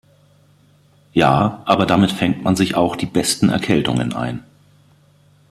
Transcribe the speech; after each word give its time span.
Ja, 1.13 1.61
aber 1.65 1.85
damit 1.85 2.11
fängt 2.11 2.41
man 2.43 2.55
sich 2.55 2.73
auch 2.73 2.95
die 2.95 3.05
besten 3.05 3.49
Erkältungen 3.49 4.13
ein. 4.15 4.43